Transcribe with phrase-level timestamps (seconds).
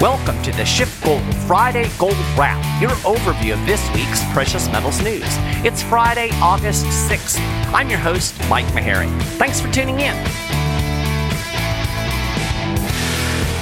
[0.00, 5.26] Welcome to the SchiffGold Friday Gold Wrap, your overview of this week's precious metals news.
[5.62, 7.38] It's Friday, August 6th.
[7.74, 9.14] I'm your host, Mike Maharrey.
[9.32, 10.14] Thanks for tuning in.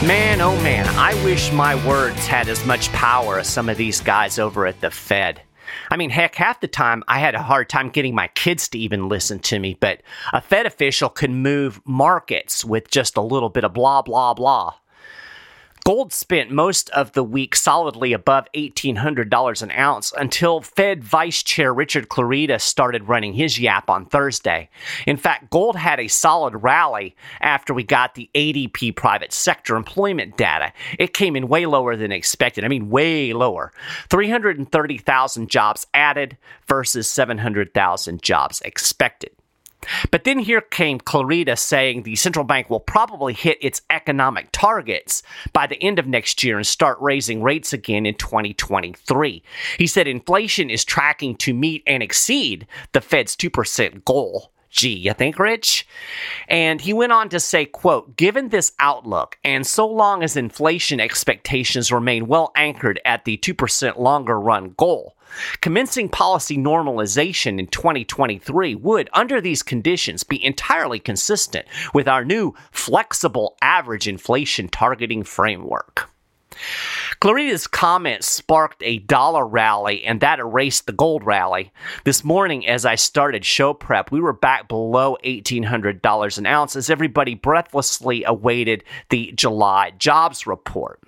[0.07, 4.01] Man, oh man, I wish my words had as much power as some of these
[4.01, 5.43] guys over at the Fed.
[5.91, 8.79] I mean, heck, half the time I had a hard time getting my kids to
[8.79, 10.03] even listen to me, but
[10.33, 14.75] a Fed official can move markets with just a little bit of blah, blah, blah.
[15.89, 21.73] Gold spent most of the week solidly above $1,800 an ounce until Fed Vice Chair
[21.73, 24.69] Richard Clarida started running his yap on Thursday.
[25.07, 30.37] In fact, gold had a solid rally after we got the ADP private sector employment
[30.37, 30.75] data.
[30.99, 32.67] It came in way lower than expected.
[32.67, 33.73] I mean, way lower.
[34.11, 39.31] 330,000 jobs added versus 700,000 jobs expected.
[40.11, 45.23] But then here came Clarida saying the central bank will probably hit its economic targets
[45.53, 49.43] by the end of next year and start raising rates again in 2023.
[49.79, 54.53] He said inflation is tracking to meet and exceed the Fed's 2% goal.
[54.71, 55.89] Gee, you think, Rich?
[56.47, 61.01] And he went on to say, quote, given this outlook, and so long as inflation
[61.01, 65.17] expectations remain well anchored at the 2% longer run goal,
[65.61, 72.55] Commencing policy normalization in 2023 would, under these conditions, be entirely consistent with our new
[72.71, 76.11] flexible average inflation targeting framework.
[77.21, 81.73] Clarida's comment sparked a dollar rally, and that erased the gold rally.
[82.05, 86.89] This morning, as I started show prep, we were back below $1,800 an ounce as
[86.89, 91.01] everybody breathlessly awaited the July jobs report.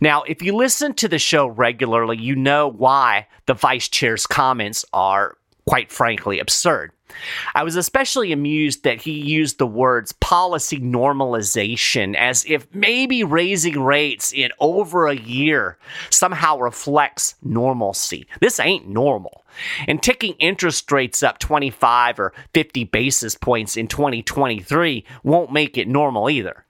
[0.00, 4.84] Now, if you listen to the show regularly, you know why the vice chair's comments
[4.92, 6.92] are, quite frankly, absurd.
[7.54, 13.82] I was especially amused that he used the words policy normalization as if maybe raising
[13.82, 15.78] rates in over a year
[16.10, 18.26] somehow reflects normalcy.
[18.40, 19.44] This ain't normal.
[19.86, 25.88] And ticking interest rates up 25 or 50 basis points in 2023 won't make it
[25.88, 26.64] normal either.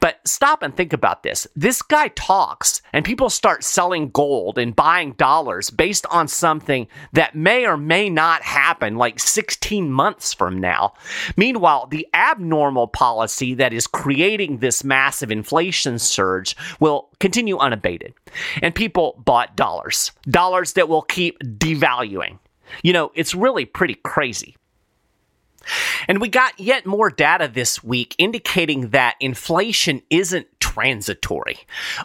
[0.00, 1.46] But stop and think about this.
[1.54, 7.36] This guy talks, and people start selling gold and buying dollars based on something that
[7.36, 10.94] may or may not happen like 16 months from now.
[11.36, 18.14] Meanwhile, the abnormal policy that is creating this massive inflation surge will continue unabated.
[18.62, 22.38] And people bought dollars, dollars that will keep devaluing
[22.82, 24.56] you know, it's really pretty crazy.
[26.08, 31.58] And we got yet more data this week indicating that inflation isn't transitory.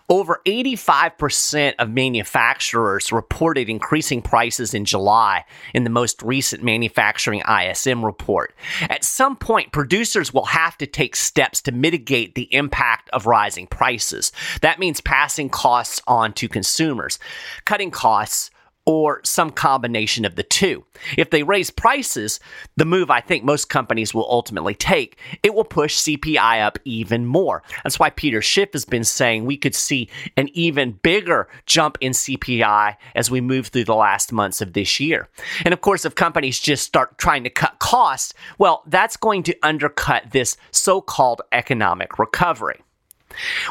[0.09, 5.43] Over 85% of manufacturers reported increasing prices in July
[5.73, 8.55] in the most recent manufacturing ISM report.
[8.81, 13.65] At some point, producers will have to take steps to mitigate the impact of rising
[13.65, 14.31] prices.
[14.61, 17.17] That means passing costs on to consumers,
[17.65, 18.51] cutting costs
[18.85, 20.83] or some combination of the two.
[21.17, 22.39] If they raise prices,
[22.75, 27.25] the move I think most companies will ultimately take, it will push CPI up even
[27.25, 27.63] more.
[27.83, 32.13] That's why Peter Schiff has been saying we could see an even bigger jump in
[32.13, 35.27] CPI as we move through the last months of this year.
[35.63, 39.57] And of course, if companies just start trying to cut costs, well, that's going to
[39.61, 42.81] undercut this so called economic recovery.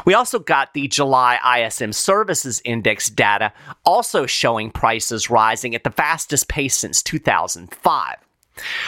[0.05, 3.53] We also got the July ISM Services Index data,
[3.85, 8.15] also showing prices rising at the fastest pace since 2005.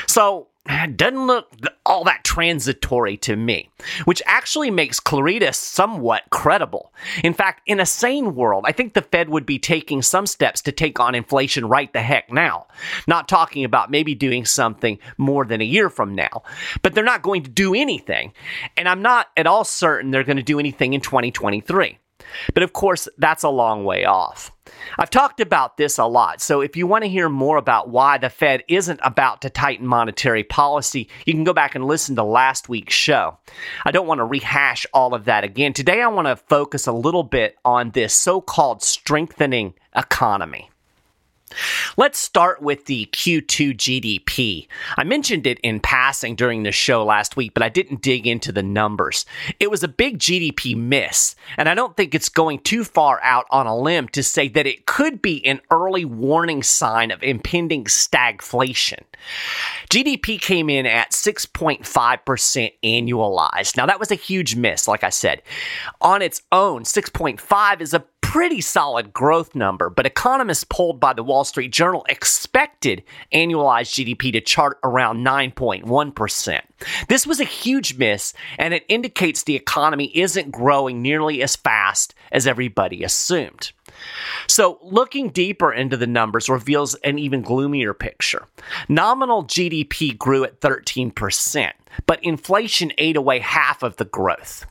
[0.08, 0.48] So,
[0.96, 1.52] doesn't look
[1.86, 3.70] all that transitory to me,
[4.06, 6.94] which actually makes Clarida somewhat credible.
[7.24, 10.62] In fact, in a sane world, I think the Fed would be taking some steps
[10.64, 12.68] to take on inflation right the heck now.
[13.08, 16.44] Not talking about maybe doing something more than a year from now,
[16.84, 18.34] but they're not going to do anything.
[18.78, 21.98] And I'm not at all certain they're going to do anything in 2023.
[22.54, 24.52] But of course, that's a long way off.
[24.98, 28.18] I've talked about this a lot, so if you want to hear more about why
[28.18, 32.24] the Fed isn't about to tighten monetary policy, you can go back and listen to
[32.24, 33.38] last week's show.
[33.86, 35.74] I don't want to rehash all of that again.
[35.74, 40.71] Today, I want to focus a little bit on this so called strengthening economy.
[41.98, 44.68] Let's start with the Q2 GDP.
[44.98, 48.52] I mentioned it in passing during the show last week, but I didn't dig into
[48.52, 49.26] the numbers.
[49.60, 53.46] It was a big GDP miss, and I don't think it's going too far out
[53.52, 57.86] on a limb to say that it could be an early warning sign of impending
[57.86, 59.04] stagflation.
[59.90, 63.78] GDP came in at 6.5% annualized.
[63.78, 65.42] Now, that was a huge miss, like I said.
[66.02, 71.22] On its own, 6.5 is a pretty solid growth number, but economists polled by the
[71.22, 76.62] Wall Street Journal expected annualized GDP to chart around 9.1%.
[77.10, 82.16] This was a huge miss, and it indicates the economy isn't growing nearly as fast
[82.32, 83.74] as everybody assumed.
[84.48, 88.48] So, looking deeper into the numbers reveals an even gloomier picture.
[88.88, 91.72] Nominal GDP grew at 13%,
[92.06, 94.66] but inflation ate away half of the growth.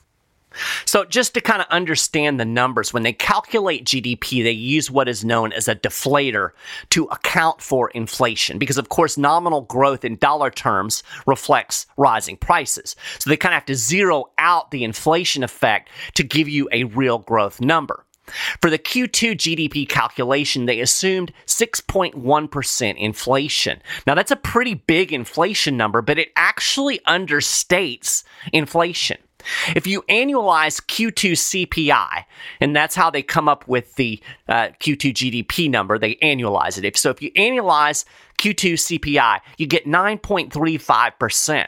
[0.85, 5.09] So, just to kind of understand the numbers, when they calculate GDP, they use what
[5.09, 6.51] is known as a deflator
[6.91, 12.97] to account for inflation, because of course, nominal growth in dollar terms reflects rising prices.
[13.19, 16.85] So, they kind of have to zero out the inflation effect to give you a
[16.85, 18.05] real growth number.
[18.61, 23.83] For the Q2 GDP calculation, they assumed 6.1% inflation.
[24.07, 28.23] Now, that's a pretty big inflation number, but it actually understates
[28.53, 29.19] inflation.
[29.75, 32.25] If you annualize Q2 CPI,
[32.61, 36.85] and that's how they come up with the uh, Q2 GDP number, they annualize it.
[36.85, 38.05] If, so if you annualize
[38.39, 41.67] Q2 CPI, you get 9.35%.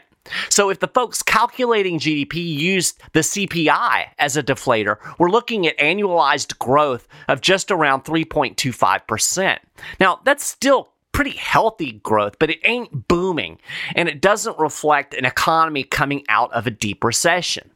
[0.49, 5.77] So if the folks calculating GDP used the CPI as a deflator, we're looking at
[5.77, 9.59] annualized growth of just around 3.25%.
[9.99, 13.59] Now, that's still pretty healthy growth, but it ain't booming,
[13.95, 17.69] and it doesn't reflect an economy coming out of a deep recession.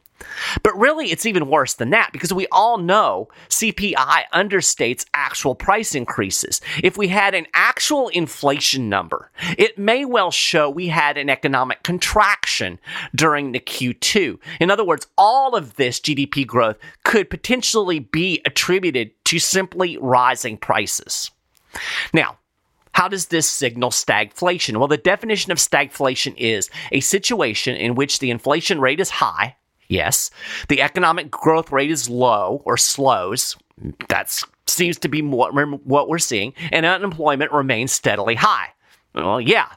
[0.62, 5.94] But really, it's even worse than that because we all know CPI understates actual price
[5.94, 6.60] increases.
[6.82, 11.82] If we had an actual inflation number, it may well show we had an economic
[11.82, 12.78] contraction
[13.14, 14.38] during the Q2.
[14.60, 20.56] In other words, all of this GDP growth could potentially be attributed to simply rising
[20.56, 21.30] prices.
[22.12, 22.37] Now,
[22.98, 24.76] how does this signal stagflation?
[24.76, 29.54] Well, the definition of stagflation is a situation in which the inflation rate is high,
[29.86, 30.32] yes,
[30.68, 33.56] the economic growth rate is low or slows.
[34.08, 34.36] That
[34.66, 38.70] seems to be what we're seeing, and unemployment remains steadily high.
[39.14, 39.68] Well, yeah.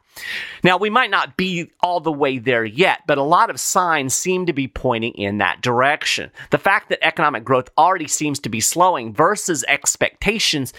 [0.63, 4.15] Now, we might not be all the way there yet, but a lot of signs
[4.15, 6.31] seem to be pointing in that direction.
[6.49, 10.73] The fact that economic growth already seems to be slowing versus expectations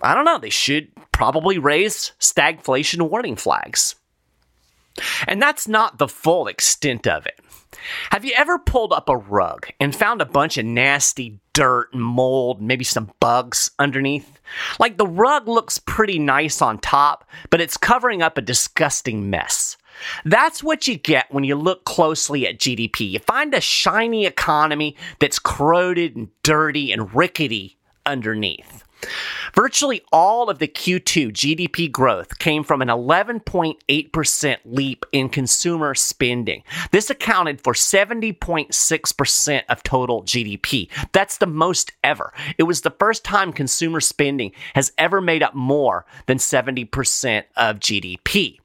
[0.00, 3.94] I don't know, they should probably raised stagflation warning flags.
[5.26, 7.40] And that's not the full extent of it.
[8.10, 12.02] Have you ever pulled up a rug and found a bunch of nasty dirt and
[12.02, 14.38] mold, maybe some bugs underneath?
[14.78, 19.78] Like the rug looks pretty nice on top, but it's covering up a disgusting mess.
[20.26, 23.12] That's what you get when you look closely at GDP.
[23.12, 28.84] You find a shiny economy that's corroded and dirty and rickety underneath.
[29.54, 36.62] Virtually all of the Q2 GDP growth came from an 11.8% leap in consumer spending.
[36.90, 40.88] This accounted for 70.6% of total GDP.
[41.12, 42.32] That's the most ever.
[42.58, 47.80] It was the first time consumer spending has ever made up more than 70% of
[47.80, 48.58] GDP.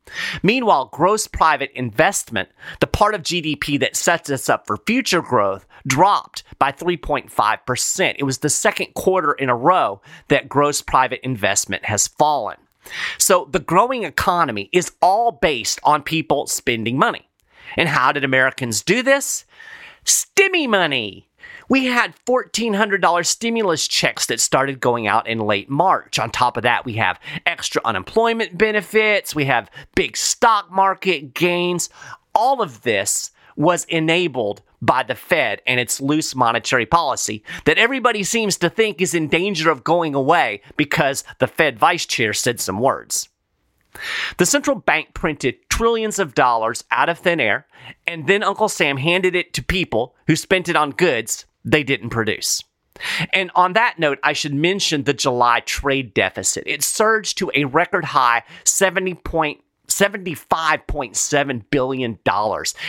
[0.44, 2.50] Meanwhile, gross private investment,
[2.80, 8.16] the part of GDP that sets us up for future growth, dropped by 3.5%.
[8.18, 12.58] It was the second quarter in a row that gross private investment has fallen.
[13.18, 17.28] So the growing economy is all based on people spending money.
[17.78, 19.46] And how did Americans do this?
[20.06, 21.28] Stimmy money.
[21.70, 26.20] We had $1,400 stimulus checks that started going out in late March.
[26.20, 31.90] On top of that, we have extra unemployment benefits, we have big stock market gains.
[32.36, 38.24] All of this was enabled by the Fed and its loose monetary policy that everybody
[38.24, 42.60] seems to think is in danger of going away because the Fed vice chair said
[42.60, 43.30] some words.
[44.38, 47.68] The central bank printed trillions of dollars out of thin air,
[48.08, 52.10] and then Uncle Sam handed it to people who spent it on goods they didn't
[52.10, 52.64] produce.
[53.34, 56.64] And on that note, I should mention the July trade deficit.
[56.68, 59.62] It surged to a record high 70 point,
[59.92, 62.20] $75.7 billion.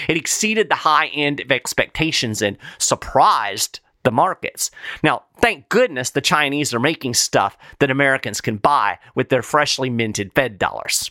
[0.09, 4.71] It exceeded the high end of expectations and surprised the markets.
[5.03, 9.91] Now, thank goodness the Chinese are making stuff that Americans can buy with their freshly
[9.91, 11.11] minted Fed dollars.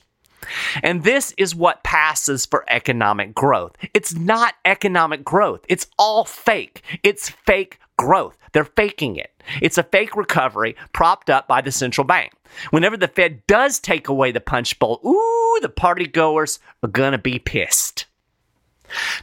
[0.81, 3.75] And this is what passes for economic growth.
[3.93, 5.61] It's not economic growth.
[5.69, 6.81] It's all fake.
[7.03, 8.37] It's fake growth.
[8.53, 9.31] They're faking it.
[9.61, 12.33] It's a fake recovery propped up by the central bank.
[12.71, 17.13] Whenever the Fed does take away the punch bowl, ooh, the party goers are going
[17.13, 18.05] to be pissed.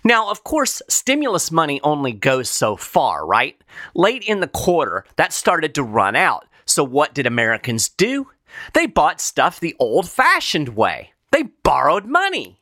[0.02, 3.61] Now, of course, stimulus money only goes so far, right?
[3.94, 6.47] Late in the quarter, that started to run out.
[6.64, 8.28] So, what did Americans do?
[8.73, 11.12] They bought stuff the old fashioned way.
[11.32, 12.61] They borrowed money.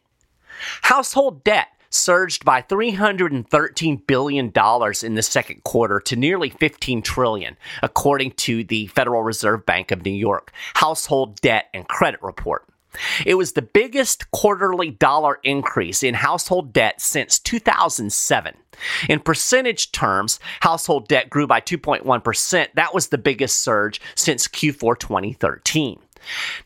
[0.83, 4.53] Household debt surged by $313 billion
[5.03, 10.05] in the second quarter to nearly $15 trillion, according to the Federal Reserve Bank of
[10.05, 12.67] New York Household Debt and Credit Report.
[13.25, 18.55] It was the biggest quarterly dollar increase in household debt since 2007.
[19.09, 22.69] In percentage terms, household debt grew by 2.1%.
[22.75, 25.99] That was the biggest surge since Q4 2013.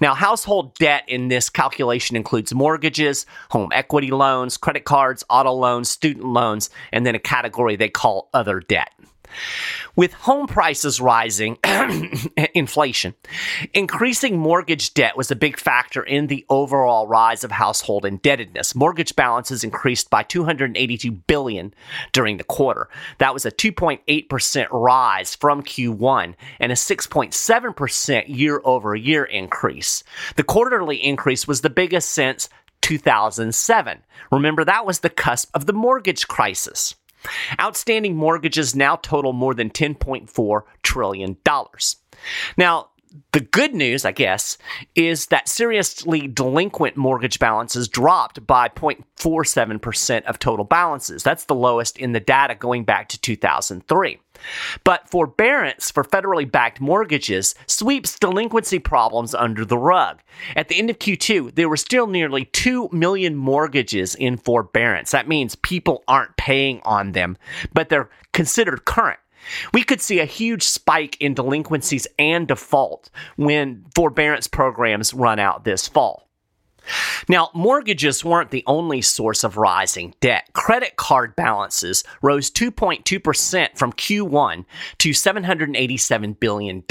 [0.01, 5.89] Now, household debt in this calculation includes mortgages, home equity loans, credit cards, auto loans,
[5.89, 8.91] student loans, and then a category they call other debt.
[9.97, 11.59] With home prices rising,
[12.55, 13.15] inflation,
[13.75, 18.75] increasing mortgage debt was a big factor in the overall rise of household indebtedness.
[18.75, 21.75] Mortgage balances increased by 282 billion
[22.13, 22.89] during the quarter.
[23.19, 30.05] That was a 2.8% rise from Q1 and a 6.7% year over year increase.
[30.37, 32.49] The quarterly increase was the biggest since
[32.83, 34.03] 2007.
[34.33, 36.95] Remember, that was the cusp of the mortgage crisis.
[37.61, 41.37] Outstanding mortgages now total more than $10.4 trillion.
[42.57, 42.89] Now,
[43.33, 44.57] the good news, I guess,
[44.95, 51.23] is that seriously delinquent mortgage balances dropped by 0.47% of total balances.
[51.23, 54.19] That's the lowest in the data going back to 2003.
[54.85, 60.21] But forbearance for federally backed mortgages sweeps delinquency problems under the rug.
[60.57, 65.11] At the end of Q2, there were still nearly 2 million mortgages in forbearance.
[65.11, 67.37] That means people aren't paying on them,
[67.75, 69.21] but they're considered current.
[69.73, 75.65] We could see a huge spike in delinquencies and default when forbearance programs run out
[75.65, 76.31] this fall.
[77.29, 80.49] Now, mortgages weren't the only source of rising debt.
[80.53, 84.65] Credit card balances rose 2.2% from Q1
[84.99, 86.85] to $787 billion.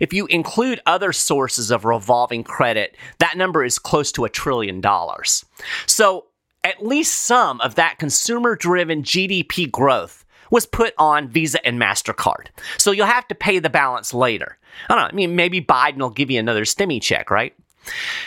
[0.00, 4.80] If you include other sources of revolving credit, that number is close to a trillion
[4.80, 5.44] dollars.
[5.86, 6.26] So,
[6.64, 10.21] at least some of that consumer driven GDP growth
[10.52, 12.48] was put on Visa and MasterCard.
[12.76, 14.58] So you'll have to pay the balance later.
[14.88, 15.08] I don't know.
[15.08, 17.54] I mean, maybe Biden will give you another stimmy check, right?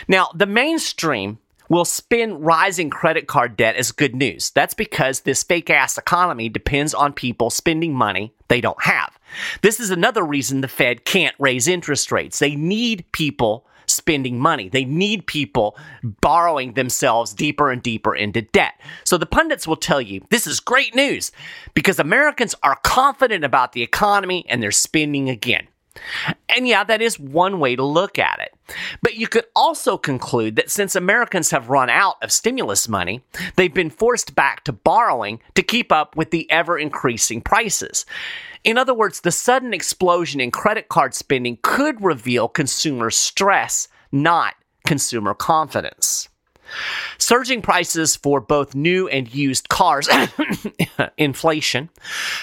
[0.08, 4.50] Now, the mainstream will spin rising credit card debt as good news.
[4.50, 9.16] That's because this fake ass economy depends on people spending money they don't have.
[9.62, 12.40] This is another reason the Fed can't raise interest rates.
[12.40, 13.66] They need people
[13.96, 14.68] spending money.
[14.68, 18.74] They need people borrowing themselves deeper and deeper into debt.
[19.04, 21.32] So the pundits will tell you this is great news
[21.74, 25.66] because Americans are confident about the economy and they're spending again.
[26.54, 28.54] And yeah, that is one way to look at it.
[29.02, 33.22] But you could also conclude that since Americans have run out of stimulus money,
[33.56, 38.04] they've been forced back to borrowing to keep up with the ever increasing prices.
[38.66, 44.56] In other words, the sudden explosion in credit card spending could reveal consumer stress, not
[44.84, 46.28] consumer confidence.
[47.16, 50.08] Surging prices for both new and used cars,
[51.16, 51.90] inflation,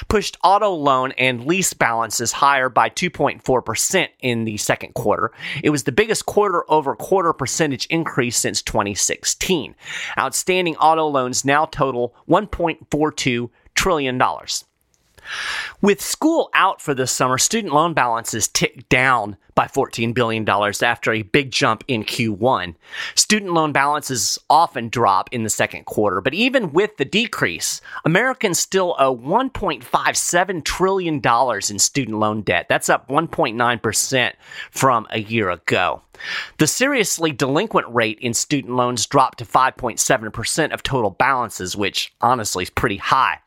[0.07, 5.33] pushed auto loan and lease balances higher by 2.4% in the second quarter.
[5.61, 9.75] It was the biggest quarter over quarter percentage increase since 2016.
[10.17, 14.21] Outstanding auto loans now total $1.42 trillion.
[15.81, 21.11] With school out for the summer, student loan balances ticked down by $14 billion after
[21.11, 22.75] a big jump in Q1.
[23.15, 28.59] Student loan balances often drop in the second quarter, but even with the decrease, Americans
[28.59, 32.67] still owe $1.57 trillion in student loan debt.
[32.69, 34.33] That's up 1.9%
[34.71, 36.01] from a year ago.
[36.57, 42.63] The seriously delinquent rate in student loans dropped to 5.7% of total balances, which honestly
[42.63, 43.39] is pretty high.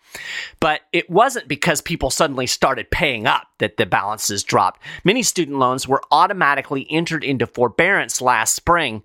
[0.61, 4.83] But it wasn't because people suddenly started paying up that the balances dropped.
[5.05, 9.03] Many student loans were automatically entered into forbearance last spring,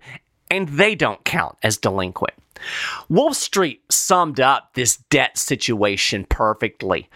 [0.50, 2.34] and they don't count as delinquent.
[3.08, 7.08] Wolf Street summed up this debt situation perfectly.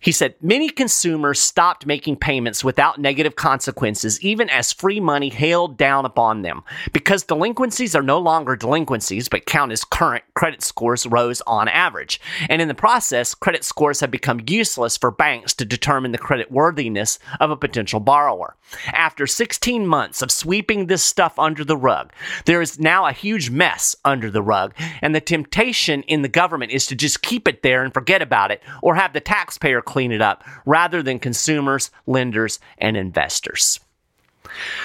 [0.00, 5.76] He said many consumers stopped making payments without negative consequences, even as free money hailed
[5.76, 6.62] down upon them.
[6.92, 12.20] Because delinquencies are no longer delinquencies, but count as current, credit scores rose on average.
[12.48, 16.50] And in the process, credit scores have become useless for banks to determine the credit
[16.50, 18.56] worthiness of a potential borrower.
[18.86, 22.12] After 16 months of sweeping this stuff under the rug,
[22.44, 26.72] there is now a huge mess under the rug and the temptation in the government
[26.72, 30.12] is to just keep it there and forget about it or have the taxpayer clean
[30.12, 33.80] it up rather than consumers, lenders, and investors.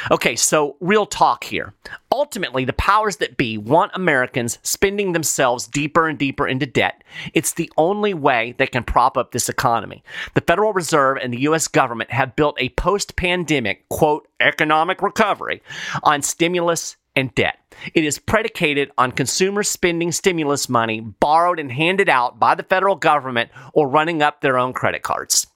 [0.10, 1.74] Okay, so real talk here.
[2.12, 7.04] Ultimately, the powers that be want Americans spending themselves deeper and deeper into debt.
[7.34, 10.04] It's the only way they can prop up this economy.
[10.34, 11.68] The Federal Reserve and the U.S.
[11.68, 15.62] government have built a post pandemic, quote, economic recovery
[16.04, 17.57] on stimulus and debt.
[17.93, 22.95] It is predicated on consumer spending stimulus money borrowed and handed out by the federal
[22.95, 25.47] government or running up their own credit cards.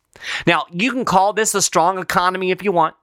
[0.46, 2.96] Now, you can call this a strong economy if you want.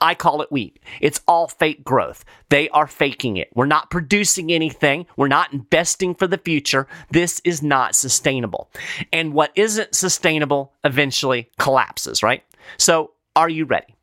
[0.00, 0.82] I call it weak.
[1.00, 2.24] It's all fake growth.
[2.48, 3.48] They are faking it.
[3.54, 5.06] We're not producing anything.
[5.16, 6.86] We're not investing for the future.
[7.10, 8.70] This is not sustainable.
[9.12, 12.42] And what isn't sustainable eventually collapses, right?
[12.76, 13.94] So, are you ready?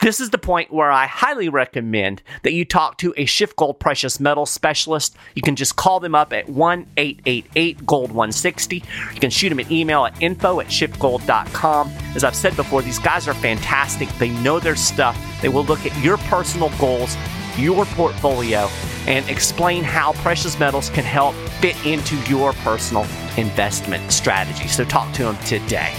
[0.00, 4.20] This is the point where I highly recommend that you talk to a SchiffGold precious
[4.20, 5.16] metal specialist.
[5.34, 8.76] You can just call them up at 1 888 Gold 160.
[8.76, 11.88] You can shoot them an email at info at schiffgold.com.
[12.14, 14.08] As I've said before, these guys are fantastic.
[14.18, 15.18] They know their stuff.
[15.42, 17.16] They will look at your personal goals,
[17.56, 18.68] your portfolio,
[19.08, 23.02] and explain how precious metals can help fit into your personal
[23.36, 24.68] investment strategy.
[24.68, 25.92] So talk to them today.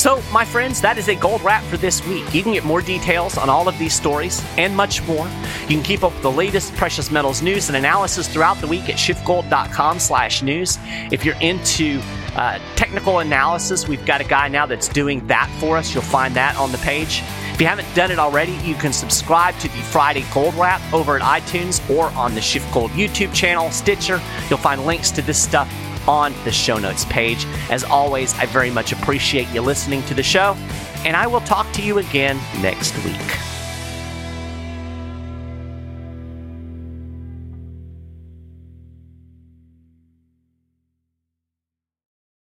[0.00, 2.32] So, my friends, that is a gold wrap for this week.
[2.32, 5.28] You can get more details on all of these stories and much more.
[5.68, 8.88] You can keep up with the latest precious metals news and analysis throughout the week
[8.88, 10.78] at schiffgold.com/news.
[11.12, 12.00] If you're into
[12.34, 15.92] uh, technical analysis, we've got a guy now that's doing that for us.
[15.92, 17.22] You'll find that on the page.
[17.52, 21.18] If you haven't done it already, you can subscribe to the Friday Gold Wrap over
[21.18, 24.18] at iTunes or on the SchiffGold YouTube channel, Stitcher.
[24.48, 25.70] You'll find links to this stuff
[26.10, 27.46] on the show notes page.
[27.70, 30.56] As always, I very much appreciate you listening to the show,
[31.04, 33.49] and I will talk to you again next week.